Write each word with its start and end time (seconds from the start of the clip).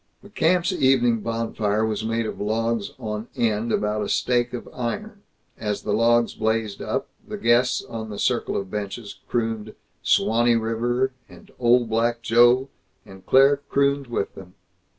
The 0.23 0.29
camp's 0.31 0.73
evening 0.73 1.19
bonfire 1.19 1.85
was 1.85 2.03
made 2.03 2.25
of 2.25 2.41
logs 2.41 2.89
on 2.97 3.27
end 3.35 3.71
about 3.71 4.01
a 4.01 4.09
stake 4.09 4.51
of 4.51 4.67
iron. 4.73 5.21
As 5.59 5.83
the 5.83 5.93
logs 5.93 6.33
blazed 6.33 6.81
up, 6.81 7.07
the 7.27 7.37
guests 7.37 7.83
on 7.85 8.09
the 8.09 8.17
circle 8.17 8.57
of 8.57 8.71
benches 8.71 9.19
crooned 9.29 9.75
"Suwanee 10.03 10.55
River," 10.59 11.11
and 11.29 11.51
"Old 11.59 11.87
Black 11.87 12.23
Joe," 12.23 12.69
and 13.05 13.23
Claire 13.27 13.57
crooned 13.69 14.07
with 14.07 14.33
them. 14.33 14.55